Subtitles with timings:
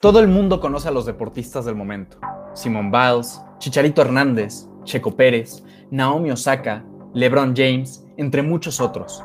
[0.00, 2.18] Todo el mundo conoce a los deportistas del momento.
[2.52, 6.84] Simon Biles, Chicharito Hernández, Checo Pérez, Naomi Osaka,
[7.14, 9.22] LeBron James, entre muchos otros.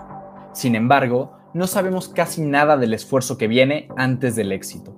[0.54, 4.96] Sin embargo, no sabemos casi nada del esfuerzo que viene antes del éxito.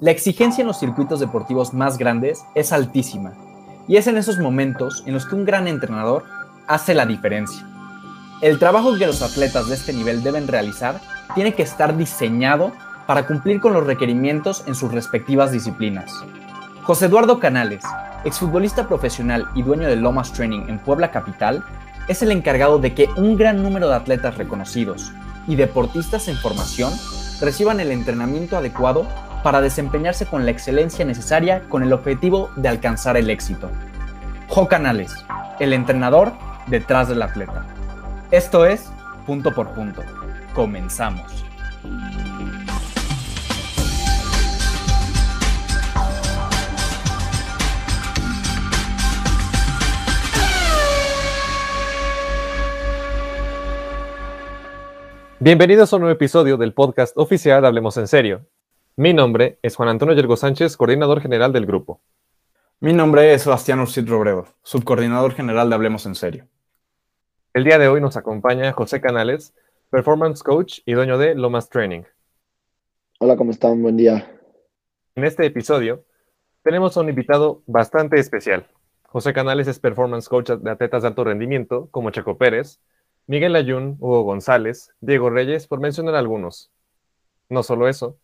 [0.00, 3.32] La exigencia en los circuitos deportivos más grandes es altísima,
[3.88, 6.22] y es en esos momentos en los que un gran entrenador
[6.68, 7.66] hace la diferencia.
[8.40, 11.00] El trabajo que los atletas de este nivel deben realizar
[11.34, 12.70] tiene que estar diseñado
[13.06, 16.12] para cumplir con los requerimientos en sus respectivas disciplinas.
[16.82, 17.84] José Eduardo Canales,
[18.24, 21.64] exfutbolista profesional y dueño de Lomas Training en Puebla Capital,
[22.08, 25.12] es el encargado de que un gran número de atletas reconocidos
[25.46, 26.92] y deportistas en formación
[27.40, 29.06] reciban el entrenamiento adecuado
[29.42, 33.70] para desempeñarse con la excelencia necesaria con el objetivo de alcanzar el éxito.
[34.48, 35.12] Jo Canales,
[35.58, 36.32] el entrenador
[36.66, 37.64] detrás del atleta.
[38.30, 38.90] Esto es
[39.26, 40.02] Punto por Punto.
[40.54, 41.44] Comenzamos.
[55.44, 58.46] Bienvenidos a un nuevo episodio del podcast oficial Hablemos en Serio.
[58.94, 62.00] Mi nombre es Juan Antonio Yergo Sánchez, coordinador general del grupo.
[62.78, 66.46] Mi nombre es Sebastián Ursid Robredo, subcoordinador general de Hablemos en Serio.
[67.54, 69.52] El día de hoy nos acompaña José Canales,
[69.90, 72.02] performance coach y dueño de Lomas Training.
[73.18, 73.82] Hola, ¿cómo están?
[73.82, 74.30] Buen día.
[75.16, 76.04] En este episodio
[76.62, 78.68] tenemos a un invitado bastante especial.
[79.08, 82.78] José Canales es performance coach de atletas de alto rendimiento como Chaco Pérez,
[83.26, 86.70] Miguel Ayun, Hugo González, Diego Reyes, por mencionar algunos.
[87.48, 88.18] No solo eso,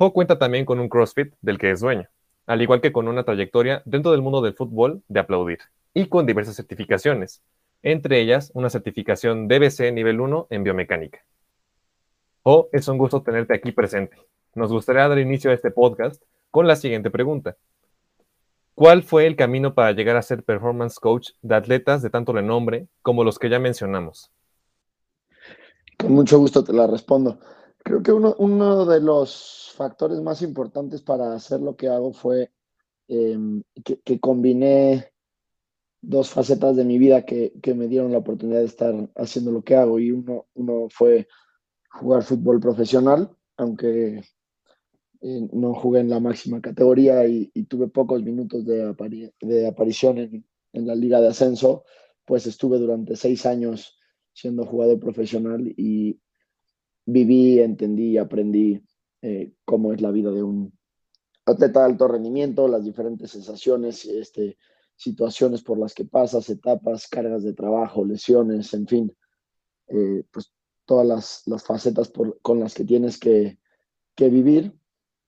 [0.00, 2.08] Jo cuenta también con un CrossFit del que es dueño,
[2.46, 5.58] al igual que con una trayectoria dentro del mundo del fútbol de aplaudir,
[5.92, 7.42] y con diversas certificaciones,
[7.82, 11.22] entre ellas una certificación DBC nivel 1 en biomecánica.
[12.42, 14.16] Jo, es un gusto tenerte aquí presente.
[14.54, 17.58] Nos gustaría dar inicio a este podcast con la siguiente pregunta.
[18.74, 22.88] ¿Cuál fue el camino para llegar a ser performance coach de atletas de tanto renombre
[23.02, 24.32] como los que ya mencionamos?
[26.00, 27.38] Con mucho gusto te la respondo.
[27.84, 32.50] Creo que uno, de los factores más importantes para hacer lo que hago fue
[33.08, 35.12] em, que, combiné
[36.00, 39.76] dos facetas de mi vida que, me dieron la oportunidad de estar haciendo lo que
[39.76, 39.98] hago.
[39.98, 40.46] Y uno,
[40.90, 41.28] fue
[41.90, 44.22] jugar fútbol profesional, aunque
[45.20, 48.94] eh, no jugué en la máxima categoría y, tuve pocos minutos de,
[49.40, 51.84] de aparición en, en la liga de ascenso,
[52.24, 53.99] pues estuve durante seis años
[54.40, 56.18] siendo jugador profesional y
[57.04, 58.82] viví, entendí y aprendí
[59.22, 60.72] eh, cómo es la vida de un
[61.44, 64.56] atleta de alto rendimiento, las diferentes sensaciones, este,
[64.96, 69.16] situaciones por las que pasas, etapas, cargas de trabajo, lesiones, en fin,
[69.88, 70.52] eh, pues
[70.84, 72.12] todas las, facetas
[72.42, 73.58] con las que tienes que,
[74.18, 74.74] vivir.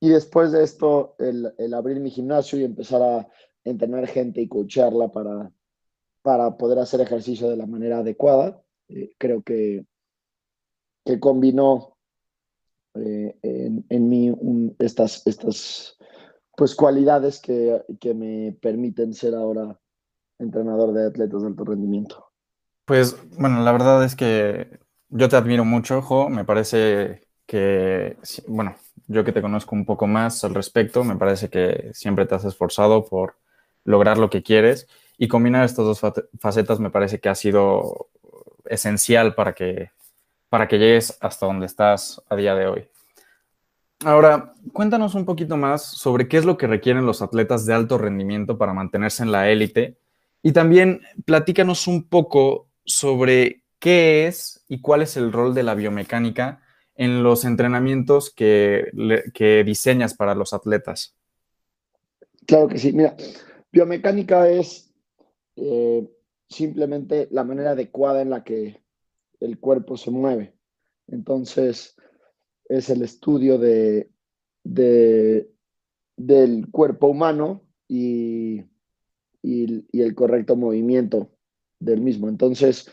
[0.01, 3.29] Y después de esto, el, abrir mi gimnasio y empezar a
[3.65, 5.51] entrenar gente y coacharla para,
[6.21, 8.63] para poder hacer ejercicio de la manera adecuada,
[8.95, 9.85] eh, creo que,
[11.05, 11.97] que combinó
[12.95, 14.35] eh, en, mí
[14.79, 15.97] estas, estas
[16.57, 19.79] pues, cualidades que, que me permiten ser ahora
[20.39, 22.27] entrenador de atletas de alto rendimiento.
[22.85, 26.29] Pues bueno, la verdad es que yo te admiro mucho, Jo.
[26.29, 28.17] Me parece que,
[28.49, 28.75] bueno,
[29.07, 32.45] yo que te conozco un poco más al respecto, me parece que siempre te has
[32.45, 33.37] esforzado por
[33.85, 34.87] lograr lo que quieres
[35.19, 36.01] y combinar estas dos
[36.41, 38.09] facetas me parece que ha sido
[38.67, 39.91] esencial para que,
[40.49, 42.89] para que llegues hasta donde estás a día de hoy.
[44.05, 47.99] Ahora, cuéntanos un poquito más sobre qué es lo que requieren los atletas de alto
[47.99, 49.97] rendimiento para mantenerse en la élite
[50.43, 55.75] y también platícanos un poco sobre qué es y cuál es el rol de la
[55.75, 56.63] biomecánica
[56.97, 58.91] en los entrenamientos que,
[59.65, 61.15] diseñas para los atletas.
[62.47, 62.93] Claro que sí.
[62.93, 63.17] Mira,
[63.71, 64.93] biomecánica es
[65.57, 66.09] eh,
[66.53, 68.83] simplemente la manera adecuada en la que
[69.41, 70.55] el cuerpo se mueve.
[71.09, 71.97] Entonces,
[72.69, 74.11] es el estudio de,
[74.65, 75.51] del
[76.71, 78.63] cuerpo humano y,
[79.43, 81.31] y, el correcto movimiento
[81.81, 82.29] del mismo.
[82.29, 82.91] Entonces,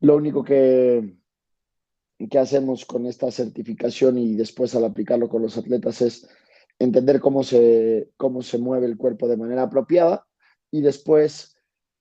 [0.00, 1.16] lo único que,
[2.30, 6.28] que hacemos con esta certificación y después al aplicarlo con los atletas es
[6.78, 10.26] entender cómo se, cómo se mueve el cuerpo de manera apropiada
[10.70, 11.57] y después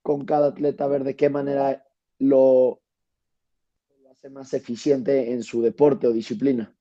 [0.07, 1.85] con cada atleta ver de qué manera
[2.17, 2.79] lo,
[4.09, 6.73] hace más eficiente en su deporte o disciplina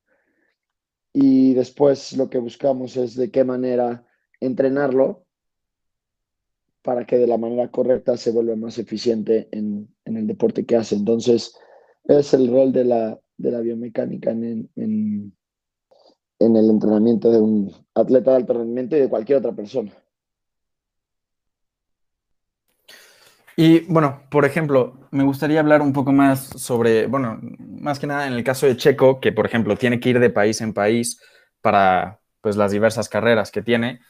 [1.12, 4.06] y después lo que buscamos es de qué manera
[4.38, 5.24] entrenarlo
[6.82, 10.94] para que de la manera correcta se vuelva más eficiente en, el deporte que hace.
[10.94, 11.58] Entonces,
[12.04, 15.32] es el rol de la, biomecánica en, en
[16.38, 19.92] el entrenamiento de un atleta de alto rendimiento y de cualquier otra persona.
[23.58, 28.26] Y bueno, por ejemplo, me gustaría hablar un poco más sobre, bueno, más que nada
[28.26, 31.18] en el caso de Checo, que por ejemplo tiene que ir de país en país
[31.62, 34.00] para pues las diversas carreras que tiene.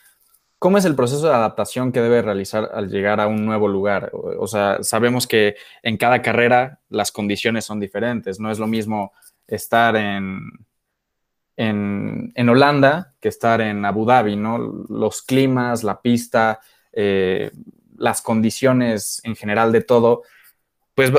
[0.58, 4.10] ¿Cómo es el proceso de adaptación que debe realizar al llegar a un nuevo lugar?
[4.12, 8.40] O, sea, sabemos que en cada carrera las condiciones son diferentes.
[8.40, 9.12] No es lo mismo
[9.46, 10.40] estar en,
[11.56, 14.58] en, Holanda que estar en Abu Dhabi, ¿no?
[14.88, 16.58] Los climas, la pista,
[16.92, 17.52] eh,
[17.98, 20.22] las condiciones en general de todo,
[20.94, 21.12] pues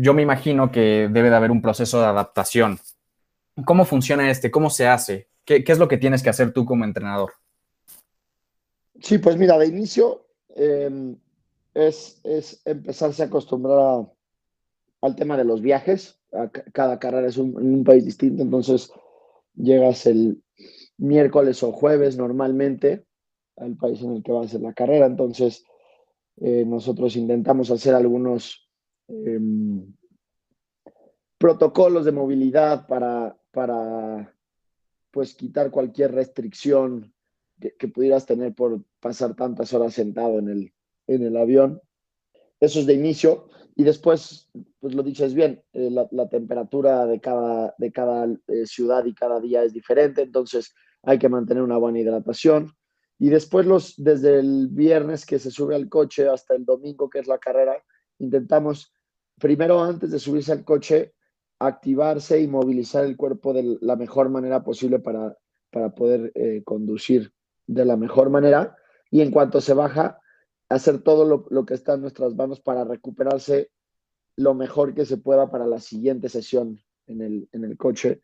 [0.00, 2.78] yo me imagino que debe de haber un proceso de adaptación.
[3.64, 4.50] ¿Cómo funciona este?
[4.50, 5.28] ¿Cómo se hace?
[5.44, 7.32] ¿Qué, es lo que tienes que hacer tú como entrenador?
[9.00, 10.26] Sí, pues mira, de inicio
[10.56, 11.16] em,
[11.74, 12.20] es,
[12.64, 14.06] empezarse a acostumbrar
[15.00, 16.18] al tema de los viajes.
[16.72, 18.90] cada carrera es un, un país distinto, entonces
[19.54, 20.42] llegas el
[20.96, 23.04] miércoles o jueves normalmente
[23.56, 25.06] al país en el que va a ser la carrera.
[25.06, 25.64] Entonces,
[26.40, 28.68] eh, nosotros intentamos hacer algunos
[29.08, 29.94] em,
[31.38, 34.34] protocolos de movilidad para, para
[35.10, 37.12] pues, quitar cualquier restricción
[37.78, 40.72] que, pudieras tener por pasar tantas horas sentado en el,
[41.06, 41.80] en el avión.
[42.60, 43.48] Eso es de inicio.
[43.74, 44.50] Y después,
[44.80, 49.40] pues lo dices bien, eh, la, temperatura de cada, de cada eh, ciudad y cada
[49.40, 52.72] día es diferente, entonces hay que mantener una buena hidratación.
[53.22, 57.20] Y después, los, desde el viernes que se sube al coche hasta el domingo, que
[57.20, 57.80] es la carrera,
[58.18, 58.92] intentamos,
[59.38, 61.14] primero antes de subirse al coche,
[61.60, 65.38] activarse y movilizar el cuerpo de la mejor manera posible para,
[65.70, 67.32] para poder eh, conducir
[67.68, 68.76] de la mejor manera.
[69.08, 70.18] Y en cuanto se baja,
[70.68, 73.70] hacer todo lo, lo, que está en nuestras manos para recuperarse
[74.34, 78.20] lo mejor que se pueda para la siguiente sesión en el, en el coche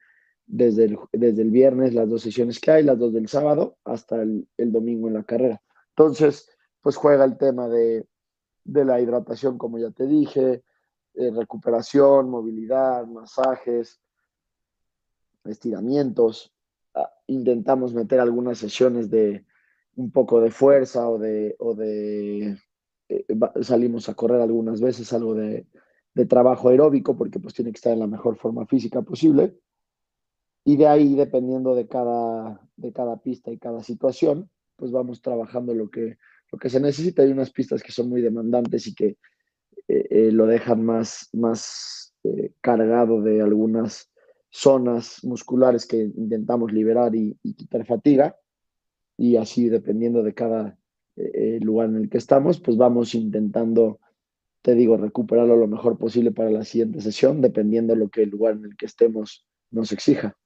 [0.48, 4.22] desde el, desde el viernes, las dos sesiones que hay, las dos del sábado, hasta
[4.22, 5.62] el, domingo en la carrera.
[5.90, 6.48] Entonces,
[6.80, 8.06] pues juega el tema de,
[8.64, 10.62] la hidratación, como ya te dije,
[11.14, 14.00] eh, recuperación, movilidad, masajes,
[15.44, 16.52] estiramientos.
[16.94, 19.44] Ah, intentamos meter algunas sesiones de
[19.96, 22.58] un poco de fuerza o de, o de
[23.08, 23.26] eh,
[23.62, 25.66] salimos a correr algunas veces, algo de,
[26.14, 29.58] de trabajo aeróbico, porque pues tiene que estar en la mejor forma física posible
[30.68, 35.72] y de ahí, dependiendo de cada, de cada pista y cada situación, pues vamos trabajando
[35.72, 36.18] lo que,
[36.52, 37.22] lo que se necesita.
[37.22, 39.16] Hay unas pistas que son muy demandantes y que
[39.88, 44.12] eh, eh, lo dejan más, más eh, cargado de algunas
[44.50, 48.36] zonas musculares que intentamos liberar y, quitar fatiga.
[49.16, 50.78] Y así, dependiendo de cada
[51.62, 54.00] lugar en el que estamos, pues vamos intentando,
[54.60, 58.28] te digo, recuperarlo lo mejor posible para la siguiente sesión, dependiendo de lo que el
[58.28, 60.36] lugar en el que estemos nos exija.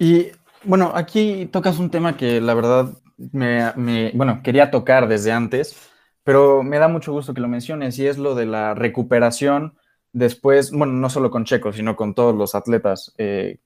[0.00, 0.32] Y
[0.64, 2.88] bueno, aquí tocas un tema que la verdad
[3.18, 5.76] me, bueno, quería tocar desde antes,
[6.24, 9.76] pero me da mucho gusto que lo menciones y es lo de la recuperación
[10.14, 13.58] después, bueno, no solo con Checo, sino con todos los atletas eh,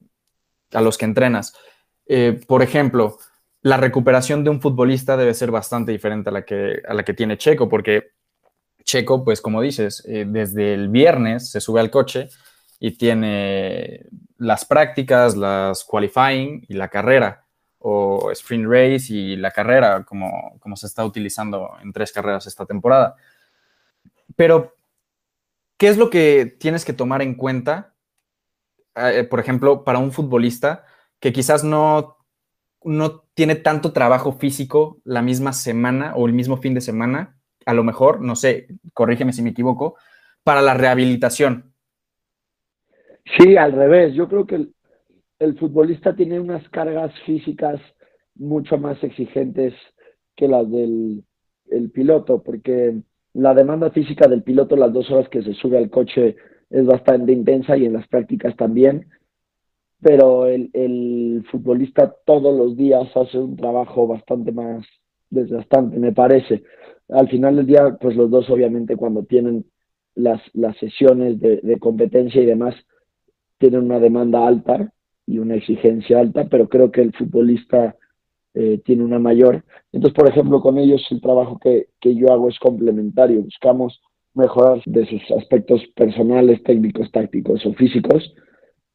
[0.73, 1.55] a los que entrenas.
[2.07, 3.17] Eh, por ejemplo,
[3.63, 7.15] la recuperación de un futbolista debe ser bastante diferente a la que, a la que
[7.15, 8.11] tiene Checo, porque
[8.83, 12.29] Checo, pues como dices, eh, desde el viernes se sube al coche
[12.79, 14.07] y tiene
[14.39, 17.45] las prácticas, las qualifying y la carrera,
[17.79, 22.65] o sprint race y la carrera, como, como se está utilizando en tres carreras esta
[22.65, 23.17] temporada.
[24.37, 24.75] Pero,
[25.77, 27.95] ¿qué es lo que tienes que tomar en cuenta,
[28.97, 30.85] eh, por ejemplo, para un futbolista
[31.21, 32.17] que quizás no,
[32.83, 37.39] no tiene tanto trabajo físico la misma semana o el mismo fin de semana?
[37.67, 39.97] A lo mejor, no sé, corrígeme si me equivoco,
[40.43, 41.74] para la rehabilitación
[43.25, 44.15] Sí, al revés.
[44.15, 44.67] Yo creo que
[45.39, 47.81] el, futbolista tiene unas cargas físicas
[48.35, 49.75] mucho más exigentes
[50.37, 51.25] que las del
[51.93, 53.01] piloto, porque
[53.35, 56.37] la demanda física del piloto las dos horas que se sube al coche
[56.71, 59.09] es bastante intensa y en las prácticas también,
[60.01, 64.85] pero el, el futbolista todos los días hace un trabajo bastante más
[65.31, 66.63] desgastante, me parece.
[67.09, 69.65] Al final del día, pues los dos obviamente cuando tienen
[70.15, 72.75] las, las sesiones de, de competencia y demás,
[73.59, 74.93] tienen una demanda alta
[75.27, 77.97] y una exigencia alta, pero creo que el futbolista
[78.55, 79.65] eh, tiene una mayor.
[79.93, 83.43] Entonces, por ejemplo, con ellos el trabajo que, que yo hago es complementario.
[83.43, 84.01] Buscamos
[84.35, 88.35] mejorar de sus aspectos personales, técnicos, tácticos o físicos,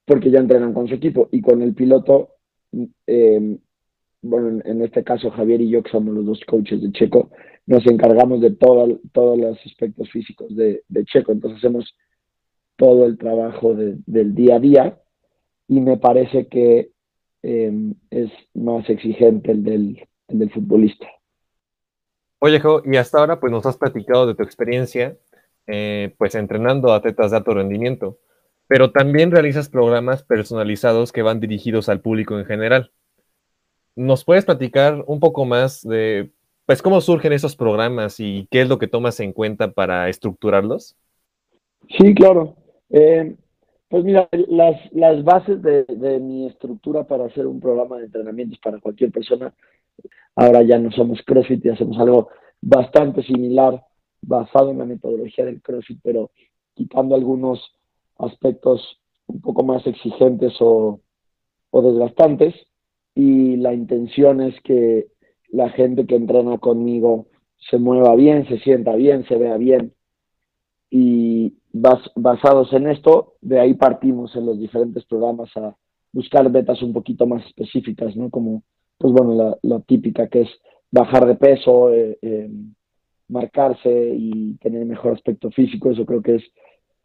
[0.06, 1.30] porque ya entrenan con su equipo.
[1.32, 2.36] Y con el piloto,
[3.08, 3.58] eh,
[4.22, 7.32] bueno, en este caso Javier y yo, que somos los dos coaches de Checo,
[7.66, 11.32] nos encargamos de todo, todos los aspectos físicos de Checo.
[11.32, 11.96] Entonces hacemos
[12.80, 15.00] todo el trabajo del día a día
[15.68, 16.92] y me parece que
[17.44, 21.06] em, es más exigente el del, el del futbolista.
[22.40, 25.18] Oye, Jo, y hasta ahora pues nos has platicado de tu experiencia
[25.68, 28.18] eh, pues entrenando atletas de alto rendimiento,
[28.68, 32.92] pero también realizas programas personalizados que van dirigidos al público en general.
[33.94, 36.32] ¿Nos puedes platicar un poco más de
[36.66, 40.96] pues cómo surgen esos programas y qué es lo que tomas en cuenta para estructurarlos?
[41.98, 42.56] Sí, claro.
[42.90, 43.36] Eh,
[43.90, 48.80] pues mira, las, las bases de, mi estructura para hacer un programa de entrenamientos para
[48.80, 49.54] cualquier persona,
[50.36, 52.30] ahora ya no somos CrossFit y hacemos algo
[52.62, 53.84] bastante similar
[54.22, 56.32] basado en la metodología del CrossFit, pero
[56.76, 57.60] quitando algunos
[58.18, 61.00] aspectos un poco más exigentes o,
[61.72, 62.56] o desgastantes.
[63.16, 65.08] Y la intención es que
[65.50, 67.28] la gente que entrena conmigo
[67.58, 69.94] se mueva bien, se sienta bien, se vea bien.
[70.90, 75.76] Y bas, basados en esto, de ahí partimos en los diferentes programas a
[76.12, 78.30] buscar metas un poquito más específicas, ¿no?
[78.30, 78.64] Como,
[78.98, 80.50] pues bueno, la, típica que es
[80.92, 82.50] bajar de peso, eh, eh,
[83.28, 85.92] marcarse y tener mejor aspecto físico.
[85.92, 86.44] Eso creo que es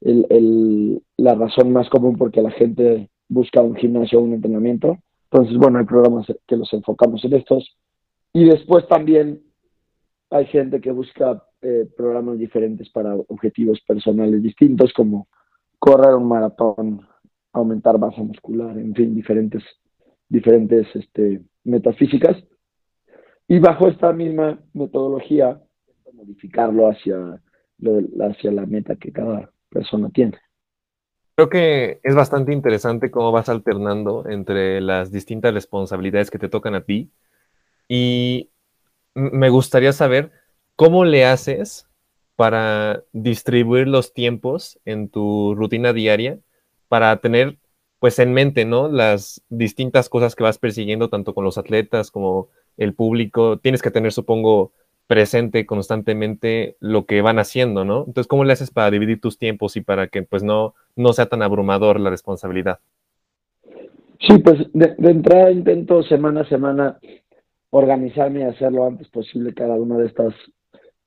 [0.00, 4.99] el, el, la razón más común porque la gente busca un gimnasio o un entrenamiento.
[5.31, 7.76] Entonces, bueno, hay programas que los enfocamos en estos.
[8.33, 9.43] Y después también
[10.31, 15.28] hay gente que busca eh, programas diferentes para objetivos personales distintos, como
[15.78, 17.06] correr un maratón,
[17.54, 19.62] aumentar masa muscular, en fin, diferentes,
[20.28, 22.37] diferentes este, metafísicas.
[23.49, 25.59] Y bajo esta misma metodología,
[26.12, 27.40] modificarlo hacia,
[28.21, 30.38] hacia la meta que cada persona tiene.
[31.35, 36.75] Creo que es bastante interesante cómo vas alternando entre las distintas responsabilidades que te tocan
[36.75, 37.11] a ti
[37.88, 38.50] y
[39.14, 40.30] me gustaría saber
[40.76, 41.88] cómo le haces
[42.37, 46.38] para distribuir los tiempos en tu rutina diaria
[46.88, 47.59] para tener
[48.00, 48.88] pues en mente, ¿no?
[48.88, 53.59] Las distintas cosas que vas persiguiendo tanto con los atletas como el público.
[53.59, 54.73] Tienes que tener, supongo,
[55.07, 58.04] presente constantemente lo que van haciendo, ¿no?
[58.07, 61.26] Entonces, ¿cómo le haces para dividir tus tiempos y para que pues no, no sea
[61.26, 62.81] tan abrumador la responsabilidad?
[64.21, 66.99] Sí, pues de, de entrada intento semana a semana
[67.71, 70.35] organizarme y hacer lo antes posible cada una de estas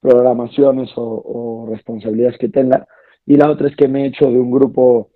[0.07, 2.87] programaciones o, responsabilidades que tenga.
[3.25, 5.09] Y la otra es que me he hecho de un grupo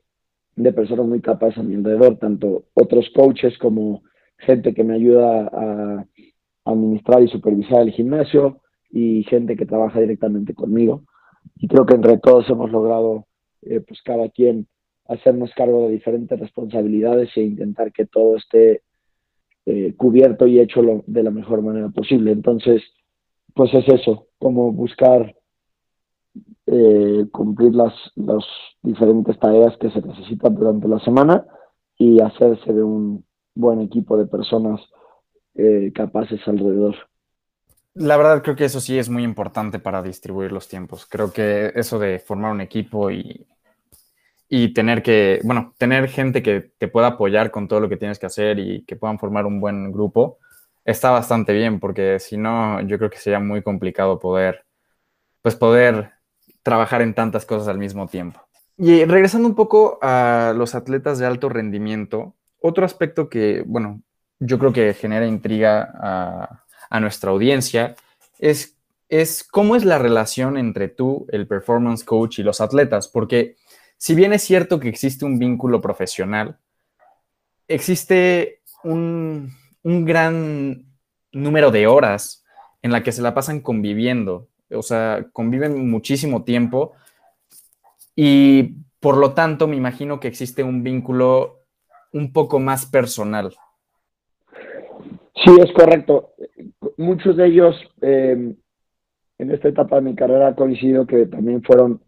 [0.55, 4.03] de personas muy capaces a mi alrededor, tanto otros coaches como
[4.37, 6.05] gente que me ayuda a
[6.65, 11.03] administrar y supervisar el gimnasio, y gente que trabaja directamente conmigo.
[11.55, 13.27] Y creo que entre todos hemos logrado,
[13.61, 14.67] eh, pues cada quien,
[15.07, 18.81] hacernos cargo de diferentes responsabilidades e intentar que todo esté
[19.65, 22.31] eh, cubierto y hecho de la mejor manera posible.
[22.31, 22.81] Entonces,
[23.53, 25.35] pues es eso, como buscar
[26.67, 28.45] eh, cumplir las, las
[28.81, 31.45] diferentes tareas que se necesitan durante la semana
[31.97, 34.79] y hacerse de un buen equipo de personas
[35.55, 36.95] eh, capaces alrededor.
[37.93, 41.05] La verdad creo que eso sí es muy importante para distribuir los tiempos.
[41.05, 43.45] Creo que eso de formar un equipo y,
[44.47, 48.17] y tener que, bueno, tener gente que te pueda apoyar con todo lo que tienes
[48.17, 50.39] que hacer y que puedan formar un buen grupo,
[50.85, 54.65] está bastante bien, porque si no, yo creo que sería muy complicado poder,
[55.41, 56.11] pues poder
[56.63, 58.41] trabajar en tantas cosas al mismo tiempo.
[58.77, 64.01] Y regresando un poco a los atletas de alto rendimiento, otro aspecto que, bueno,
[64.39, 67.95] yo creo que genera intriga a, a nuestra audiencia
[68.39, 73.55] es, es cómo es la relación entre tú, el performance coach y los atletas, porque
[73.97, 76.57] si bien es cierto que existe un vínculo profesional,
[77.67, 80.85] existe un, un gran
[81.31, 82.45] número de horas
[82.81, 86.93] en la que se la pasan conviviendo, o sea, conviven muchísimo tiempo.
[88.15, 91.59] Y por lo tanto me imagino que existe un vínculo
[92.13, 93.53] un poco más personal.
[95.35, 96.33] Sí, es correcto.
[96.97, 98.53] Muchos de ellos eh,
[99.37, 102.01] en esta etapa de mi carrera coincido que también fueron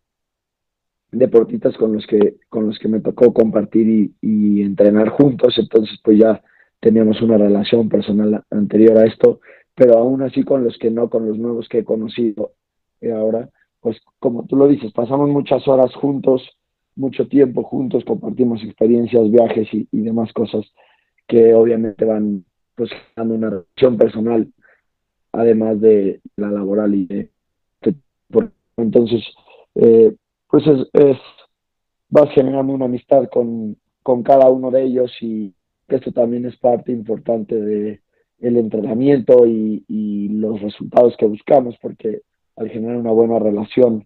[1.12, 5.56] deportistas con los que con los que me tocó compartir y, y, entrenar juntos.
[5.58, 6.44] Entonces pues ya
[6.84, 9.40] teníamos una relación personal anterior a esto
[9.74, 12.52] pero aún así con los que no con los nuevos que he conocido
[13.16, 13.50] ahora
[13.80, 16.42] pues como tú lo dices pasamos muchas horas juntos
[16.98, 20.66] mucho tiempo juntos compartimos experiencias viajes y, demás cosas
[21.26, 22.44] que obviamente van
[22.76, 24.52] pues dando una relación personal
[25.32, 27.30] además de la laboral y de,
[28.76, 29.24] entonces
[29.76, 30.14] eh,
[30.50, 31.18] pues es, es,
[32.10, 35.54] vas generando una amistad con, con cada uno de ellos y
[35.96, 38.02] esto también es parte importante de
[38.40, 39.84] el entrenamiento y,
[40.30, 42.22] los resultados que buscamos porque
[42.58, 44.06] al generar una buena relación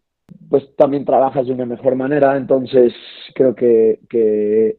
[0.50, 2.94] pues también trabajas de una mejor manera, entonces
[3.34, 4.00] creo que,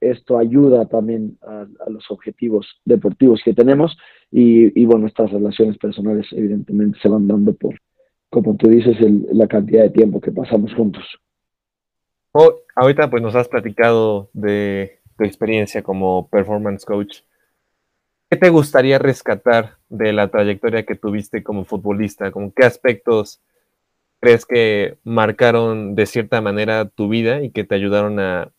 [0.00, 3.96] esto ayuda también a, los objetivos deportivos que tenemos
[4.30, 7.74] y, bueno, nuestras relaciones personales evidentemente se van dando por,
[8.30, 8.96] como tú dices,
[9.32, 11.04] la cantidad de tiempo que pasamos juntos.
[12.32, 17.22] Oh, ahorita pues nos has platicado de tu experiencia como performance coach.
[18.30, 22.30] ¿Qué te gustaría rescatar de la trayectoria que tuviste como futbolista?
[22.30, 23.40] ¿Con qué aspectos
[24.20, 28.52] crees que marcaron de cierta manera tu vida y que te ayudaron a,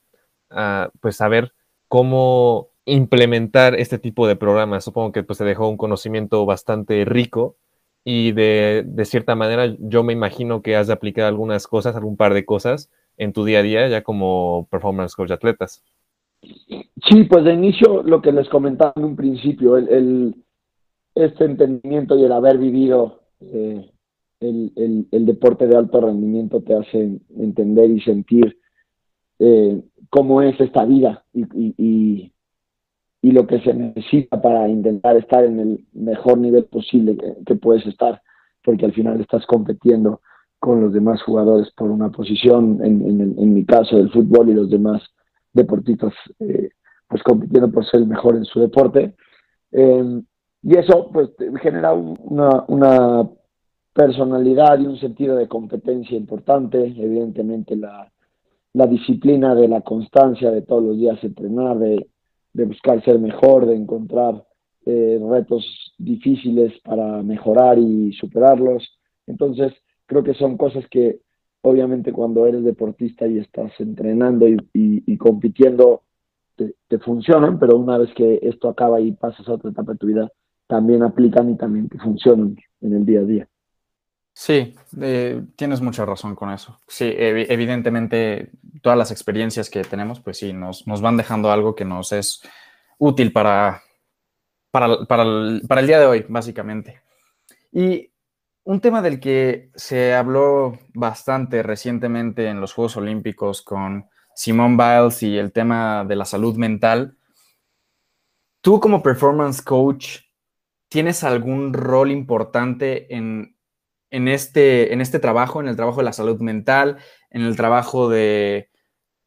[1.00, 1.54] pues saber
[1.88, 4.84] cómo implementar este tipo de programas?
[4.84, 7.56] Supongo que pues te dejó un conocimiento bastante rico
[8.04, 12.18] y de, de cierta manera yo me imagino que has de aplicar algunas cosas, algún
[12.18, 15.84] par de cosas en tu día a día ya como performance coach atletas.
[17.10, 20.36] Sí, pues de inicio lo que les comentaba en un principio, el,
[21.16, 23.90] este entendimiento y el haber vivido eh,
[24.40, 28.58] el, deporte de alto rendimiento te hace entender y sentir
[29.40, 32.32] eh, cómo es esta vida y, y,
[33.22, 37.86] y, lo que se necesita para intentar estar en el mejor nivel posible que, puedes
[37.86, 38.22] estar,
[38.64, 40.22] porque al final estás compitiendo
[40.60, 44.54] con los demás jugadores por una posición, en, en, en mi caso del fútbol y
[44.54, 45.02] los demás
[45.54, 46.70] deportistas, eh,
[47.08, 49.16] pues compitiendo por ser el mejor en su deporte.
[49.72, 50.22] Eh,
[50.62, 51.30] y eso pues
[51.62, 53.30] genera una, una
[53.94, 58.12] personalidad y un sentido de competencia importante, evidentemente la,
[58.74, 62.08] la disciplina de la constancia de todos los días entrenar, de,
[62.54, 64.44] de buscar ser mejor, de encontrar
[64.86, 65.66] eh, retos
[65.98, 69.00] difíciles para mejorar y superarlos.
[69.28, 69.74] Entonces,
[70.06, 71.20] creo que son cosas que
[71.62, 76.04] obviamente cuando eres deportista y estás entrenando y, y, compitiendo,
[76.56, 80.08] te, funcionan, pero una vez que esto acaba y pasas a otra etapa de tu
[80.08, 80.32] vida,
[80.68, 83.48] también aplican y también te funcionan en el día a día.
[84.34, 86.80] Sí, eh, tienes mucha razón con eso.
[86.88, 88.52] Sí, evidentemente
[88.82, 92.42] todas las experiencias que tenemos, pues sí, nos, nos van dejando algo que nos es
[93.00, 93.82] útil para,
[94.72, 97.02] para, para, el, para el día de hoy, básicamente.
[97.72, 98.12] Y
[98.64, 105.24] un tema del que se habló bastante recientemente en los Juegos Olímpicos con Simone Biles
[105.24, 107.18] y el tema de la salud mental.
[108.62, 110.20] Tú como performance coach,
[110.88, 113.56] ¿tienes algún rol importante en
[114.12, 116.98] en este, en este trabajo, en el trabajo de la salud mental,
[117.30, 118.70] en el trabajo de,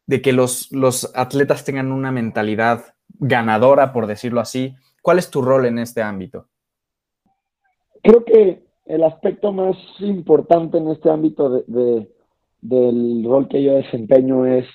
[0.07, 4.75] que los, los atletas tengan una mentalidad ganadora, por decirlo así.
[5.01, 6.49] ¿Cuál es tu rol en este ámbito?
[8.01, 12.09] Creo que el aspecto más importante en este ámbito de,
[12.61, 14.65] del rol que yo desempeño es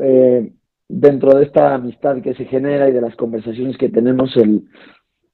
[0.00, 0.52] eh,
[0.88, 4.64] dentro de esta amistad que se genera y de las conversaciones que tenemos, el,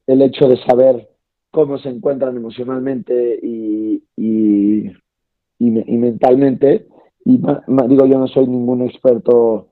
[0.07, 1.09] el hecho de saber
[1.51, 4.91] cómo se encuentran emocionalmente y, y,
[5.59, 6.87] mentalmente.
[7.25, 9.69] Y digo, yo no soy ningún experto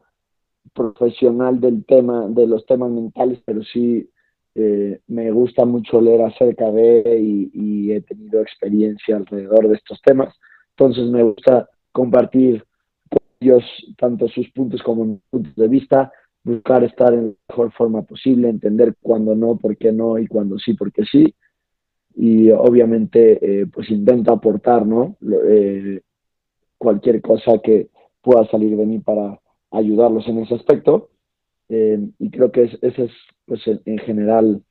[0.74, 4.10] profesional del tema, de los temas mentales, pero sí
[4.56, 10.34] eh, me gusta mucho leer acerca de y, he tenido experiencia alrededor de estos temas.
[10.70, 12.64] Entonces me gusta compartir
[13.08, 13.64] con ellos
[13.96, 18.48] tanto sus puntos como mis puntos de vista, buscar estar en la mejor forma posible,
[18.48, 21.34] entender cuándo no, por qué no y cuándo sí, por qué sí
[22.16, 25.16] y obviamente eh, pues intento aportar ¿no?
[25.48, 26.00] Eh,
[26.78, 27.90] cualquier cosa que
[28.22, 29.38] pueda salir de mí para
[29.70, 31.10] ayudarlos en ese aspecto
[31.68, 33.10] eh, y creo que ese es
[33.44, 34.62] pues en, general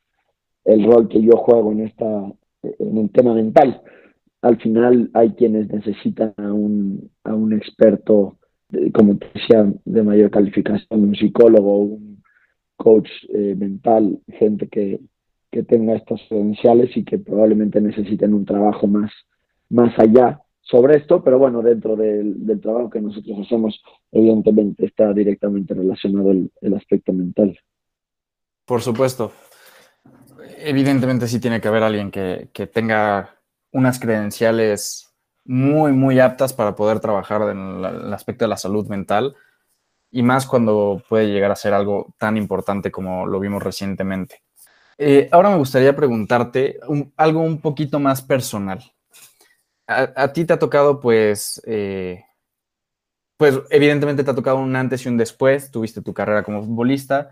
[0.66, 2.32] el rol que yo juego en esta
[2.64, 3.82] en el tema mental.
[4.42, 8.38] Al final hay quienes necesitan a un, a un experto
[8.94, 12.24] como te decía de mayor calificación un psicólogo un
[12.78, 15.00] coach mental gente que
[15.56, 19.10] que tenga estas credenciales y que probablemente necesiten un trabajo más,
[19.70, 25.74] más allá sobre esto, pero bueno, dentro del, trabajo que nosotros hacemos, evidentemente está directamente
[25.74, 27.58] relacionado el, aspecto mental.
[28.66, 29.32] Por supuesto.
[30.58, 33.36] Evidentemente sí tiene que haber alguien que, que tenga
[33.72, 39.36] unas credenciales muy, muy aptas para poder trabajar en el aspecto de la salud mental
[40.10, 44.42] y más cuando puede llegar a ser algo tan importante como lo vimos recientemente.
[44.98, 46.80] Eh, ahora me gustaría preguntarte
[47.18, 48.82] algo un poquito más personal.
[49.88, 52.24] A, ti te ha tocado, pues, eh,
[53.38, 55.72] pues evidentemente te ha tocado un antes y un después.
[55.72, 57.32] Tuviste tu carrera como futbolista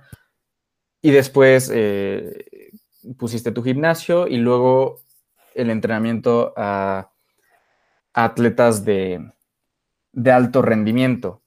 [1.01, 2.71] y después eh,
[3.17, 5.01] pusiste tu gimnasio y luego
[5.55, 7.11] el entrenamiento a,
[8.13, 9.31] atletas de,
[10.11, 11.41] de alto rendimiento.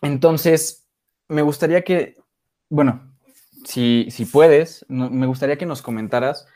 [0.00, 0.86] Entonces,
[1.28, 2.16] me gustaría que,
[2.68, 3.12] bueno,
[3.64, 6.46] si, si puedes, me gustaría que nos comentaras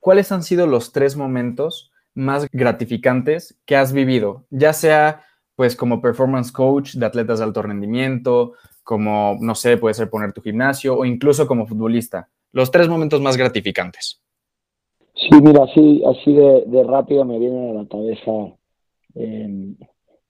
[0.00, 5.22] cuáles han sido los tres momentos más gratificantes que has vivido, ya sea
[5.54, 8.52] pues como performance coach de atletas de alto rendimiento,
[8.84, 12.28] como, no sé, puede ser poner tu gimnasio o incluso como futbolista?
[12.52, 14.22] Los tres momentos más gratificantes.
[15.14, 18.30] Sí, mira, así, así de, rápido me viene a la cabeza
[19.14, 19.76] em,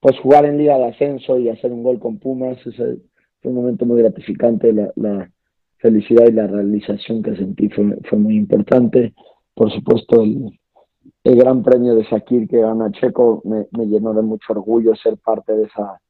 [0.01, 2.59] pues jugar en Liga de Ascenso y hacer un gol con Pumas.
[2.67, 2.97] Ese
[3.43, 4.73] fue un momento muy gratificante.
[4.73, 5.31] La,
[5.81, 9.15] felicidad y la realización que sentí fue, muy importante.
[9.55, 10.25] Por supuesto,
[11.25, 15.17] el gran premio de Shakir que gana Checo me, me, llenó de mucho orgullo ser
[15.19, 16.01] parte de esa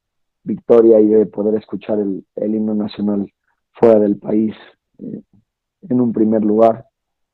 [0.44, 3.30] victoria y de poder escuchar el, el himno nacional
[3.72, 4.54] fuera del país
[4.98, 5.22] eh,
[5.88, 6.87] en un primer lugar.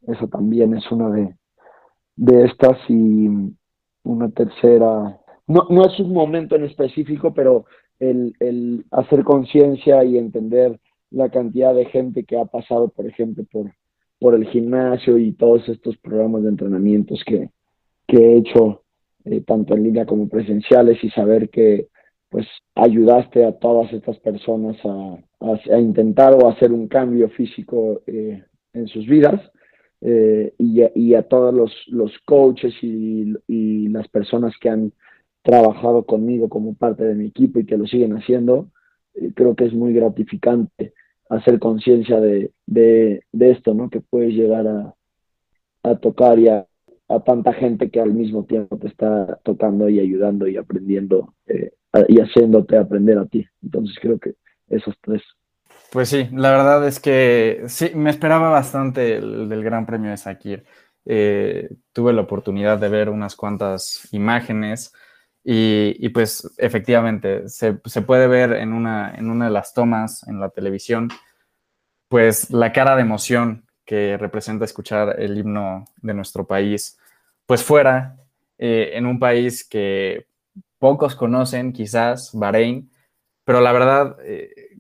[0.07, 1.37] Eso también es una de,
[2.17, 3.29] de estas y
[4.03, 5.19] una tercera.
[5.47, 7.65] No, no es un momento en específico, pero
[7.99, 13.45] el, el hacer conciencia y entender la cantidad de gente que ha pasado, por ejemplo,
[13.51, 13.71] por,
[14.25, 17.51] por el gimnasio y todos estos programas de entrenamientos que,
[18.07, 18.83] que he hecho,
[19.27, 21.89] eh, tanto en línea como presenciales, y saber que
[22.31, 28.43] pues ayudaste a todas estas personas a, a, intentar o hacer un cambio físico eh,
[28.73, 29.43] en sus vidas
[30.01, 34.93] eh, y, y, a todos los, los coaches y, y, las personas que han
[35.43, 38.71] trabajado conmigo como parte de mi equipo y que lo siguen haciendo,
[39.17, 40.95] eh, creo que es muy gratificante
[41.29, 43.91] hacer conciencia de, de, esto, ¿no?
[43.91, 44.95] Que puedes llegar a,
[45.83, 46.67] a tocar y a,
[47.09, 51.73] a, tanta gente que al mismo tiempo te está tocando y ayudando y aprendiendo eh,
[52.09, 53.47] y haciéndote aprender a ti.
[53.63, 54.35] Entonces creo que
[54.69, 55.23] esos tres.
[55.93, 60.17] Pues sí, la verdad es que sí, me esperaba bastante el, del Gran Premio de
[60.17, 60.65] Sakir.
[61.07, 64.93] Eh, tuve la oportunidad de ver unas cuantas imágenes
[65.47, 70.41] y, pues efectivamente se, se, puede ver en una, en una de las tomas en
[70.41, 71.11] la televisión,
[72.09, 76.99] pues la cara de emoción que representa escuchar el himno de nuestro país,
[77.45, 78.17] pues fuera,
[78.57, 80.27] eh, en un país que
[80.79, 82.91] pocos conocen, quizás, Bahrein,
[83.45, 84.79] pero la verdad, eh,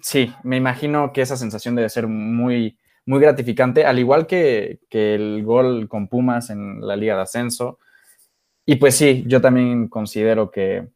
[0.00, 5.16] sí, me imagino que esa sensación debe ser muy, muy gratificante, al igual que, que
[5.16, 7.80] el gol con Pumas en la Liga de Ascenso.
[8.64, 10.88] Y pues sí, yo también considero que,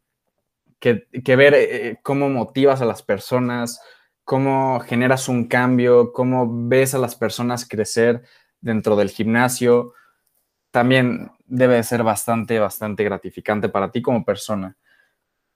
[0.78, 3.80] que, ver eh, cómo motivas a las personas,
[4.24, 8.22] cómo generas un cambio, cómo ves a las personas crecer
[8.60, 9.94] dentro del gimnasio,
[10.70, 14.76] también debe ser bastante, bastante gratificante para ti como persona.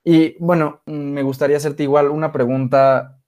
[0.02, 3.20] Y bueno, me gustaría hacerte igual una pregunta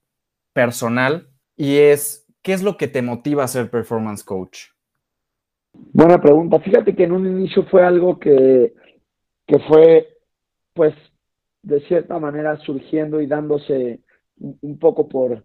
[0.52, 4.71] personal y es, ¿qué es lo que te motiva a ser performance coach?
[5.74, 6.60] Buena pregunta.
[6.60, 8.72] Fíjate que en un inicio fue algo que,
[9.46, 10.08] que fue,
[10.74, 10.94] pues,
[11.62, 14.00] de cierta manera surgiendo y dándose
[14.38, 15.44] un poco por,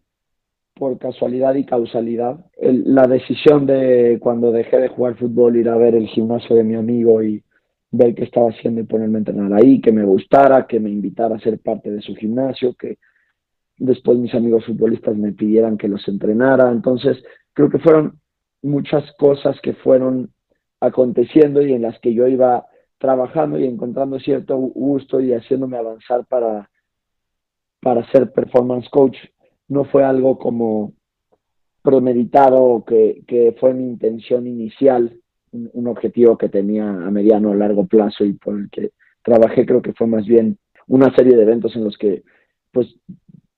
[0.73, 2.45] por casualidad y causalidad.
[2.59, 6.75] La decisión de cuando dejé de jugar fútbol, ir a ver el gimnasio de mi
[6.75, 7.43] amigo y
[7.91, 11.35] ver qué estaba haciendo y ponerme a entrenar ahí, que me gustara, que me invitara
[11.35, 12.97] a ser parte de su gimnasio, que
[13.77, 16.71] después mis amigos futbolistas me pidieran que los entrenara.
[16.71, 18.19] Entonces, creo que fueron
[18.61, 20.31] muchas cosas que fueron
[20.79, 22.65] aconteciendo y en las que yo iba
[22.97, 26.69] trabajando y encontrando cierto gusto y haciéndome avanzar para,
[27.81, 29.17] para ser performance coach.
[29.67, 30.93] No fue algo como
[31.81, 35.19] premeditado que, que fue mi intención inicial,
[35.51, 38.91] un, objetivo que tenía a mediano o largo plazo y por el que
[39.23, 42.23] trabajé, creo que fue más bien una serie de eventos en los que,
[42.71, 42.93] pues,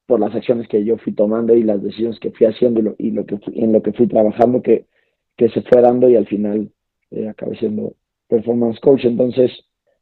[0.06, 2.96] por las acciones que yo fui tomando y las decisiones que fui haciendo y lo,
[2.98, 4.86] y lo que en lo que fui trabajando, que,
[5.40, 6.70] que se fue dando y al final
[7.12, 7.94] eh, acabé siendo
[8.28, 9.06] performance coach.
[9.06, 9.50] Entonces,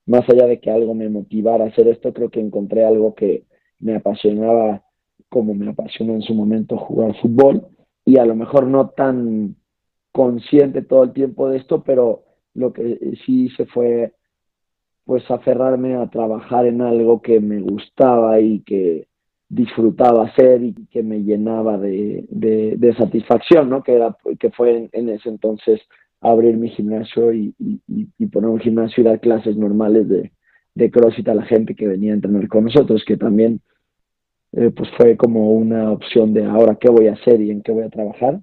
[0.07, 3.43] más allá de que algo me motivara a hacer esto, creo que encontré algo que
[3.79, 4.83] me apasionaba
[5.29, 7.67] como me apasionó en su momento jugar fútbol
[8.03, 9.57] y a lo mejor no tan
[10.11, 12.23] consciente todo el tiempo de esto, pero
[12.55, 14.13] lo que sí hice fue
[15.05, 19.07] pues aferrarme a trabajar en algo que me gustaba y que
[19.49, 23.81] disfrutaba hacer y que me llenaba de, de, satisfacción, ¿no?
[23.81, 25.81] Que, era, que fue en, ese entonces
[26.19, 30.31] abrir mi gimnasio y, y, poner un gimnasio y dar clases normales de,
[30.75, 33.61] de CrossFit a la gente que venía a entrenar con nosotros, que también
[34.53, 37.71] eh, pues fue como una opción de ahora qué voy a hacer y en qué
[37.71, 38.41] voy a trabajar,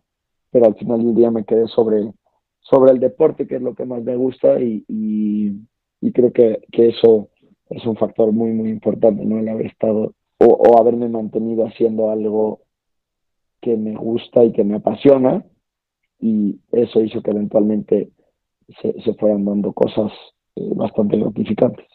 [0.50, 2.12] pero al final del día me quedé sobre,
[2.60, 5.52] sobre el deporte, que es lo que más me gusta y, y,
[6.00, 7.28] y creo que, que, eso
[7.70, 9.38] es un factor muy, muy importante, ¿no?
[9.38, 12.62] El haber estado o, haberme mantenido haciendo algo
[13.60, 15.44] que me gusta y que me apasiona
[16.20, 18.10] y eso hizo que eventualmente
[18.80, 20.12] se, se fueran dando cosas
[20.56, 21.86] eh, bastante gratificantes.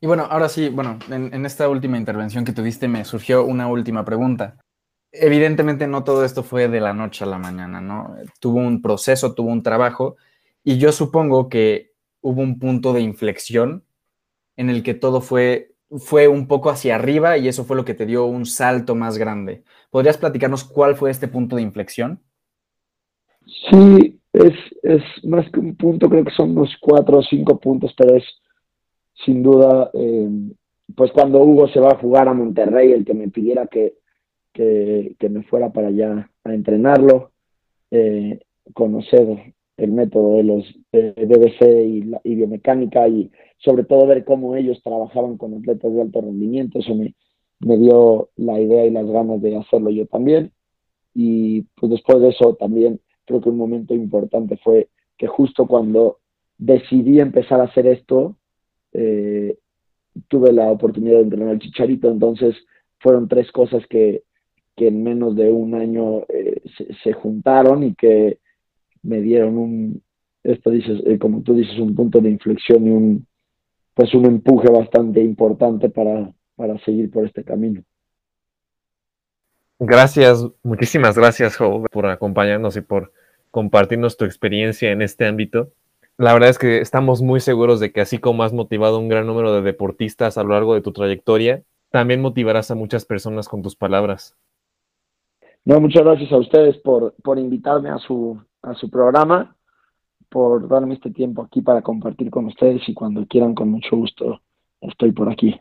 [0.00, 3.68] Y bueno, ahora sí, bueno, en, en, esta última intervención que tuviste me surgió una
[3.68, 4.56] última pregunta.
[5.10, 8.14] Evidentemente no todo esto fue de la noche a la mañana, ¿no?
[8.40, 10.16] Tuvo un proceso, tuvo un trabajo
[10.62, 13.84] y yo supongo que hubo un punto de inflexión
[14.56, 17.94] en el que todo fue, fue un poco hacia arriba y eso fue lo que
[17.94, 19.64] te dio un salto más grande.
[19.90, 22.20] ¿Podrías platicarnos cuál fue este punto de inflexión?
[23.70, 27.94] Sí, es, es más que un punto, creo que son unos cuatro o cinco puntos,
[27.96, 28.24] pero es
[29.24, 30.28] sin duda, eh,
[30.94, 33.94] pues cuando Hugo se va a jugar a Monterrey, el que me pidiera que,
[34.52, 37.32] que, me fuera para allá a entrenarlo,
[37.90, 38.40] eh,
[38.74, 41.62] conocer el método de los BBC
[42.24, 46.94] y, biomecánica y sobre todo ver cómo ellos trabajaban con atletas de alto rendimiento, eso
[46.94, 47.14] me,
[47.60, 50.52] me dio la idea y las ganas de hacerlo yo también.
[51.14, 56.18] Y pues después de eso también creo que un momento importante fue que justo cuando
[56.58, 58.36] decidí empezar a hacer esto,
[58.92, 59.56] eh,
[60.28, 62.56] tuve la oportunidad de entrenar al Chicharito, entonces
[62.98, 64.24] fueron tres cosas que,
[64.76, 66.62] que en menos de un año eh,
[67.02, 68.38] se, juntaron y que
[69.02, 70.02] me dieron un,
[70.42, 73.26] esto dices, eh, como tú dices, un punto de inflexión y un,
[73.94, 77.82] pues un empuje bastante importante para, para seguir por este camino.
[79.80, 83.12] Gracias, muchísimas gracias, Jo, por acompañarnos y por
[83.50, 85.72] compartirnos tu experiencia en este ámbito.
[86.16, 89.08] La verdad es que estamos muy seguros de que así como has motivado a un
[89.08, 93.48] gran número de deportistas a lo largo de tu trayectoria, también motivarás a muchas personas
[93.48, 94.36] con tus palabras.
[95.64, 99.56] No, muchas gracias a ustedes por, por invitarme a su, a su programa,
[100.28, 104.40] por darme este tiempo aquí para compartir con ustedes y cuando quieran, con mucho gusto,
[104.80, 105.60] estoy por aquí.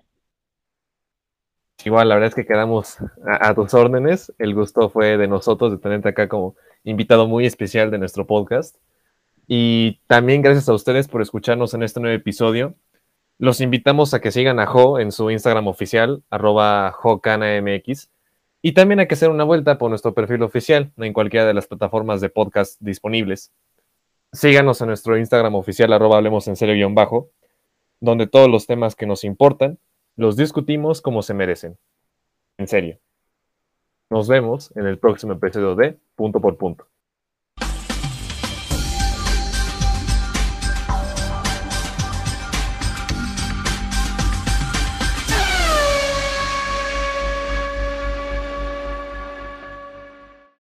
[1.86, 4.34] Igual, la verdad es que quedamos a, tus órdenes.
[4.40, 8.76] El gusto fue de nosotros de tenerte acá como invitado muy especial de nuestro podcast.
[9.48, 12.76] Y también gracias a ustedes por escucharnos en este nuevo episodio.
[13.38, 18.10] Los invitamos a que sigan a Jo en su Instagram oficial, arroba JoCanaMX,
[18.62, 21.68] y también a que hacer una vuelta por nuestro perfil oficial en cualquiera de las
[21.68, 23.52] plataformas de podcast disponibles.
[24.34, 27.30] Síganos en nuestro Instagram oficial, arroba hablemos en serio bajo,
[28.00, 29.80] donde todos los temas que nos importan
[30.16, 31.78] los discutimos como se merecen.
[32.58, 33.00] En serio.
[34.10, 36.88] Nos vemos en el próximo episodio de Punto por Punto.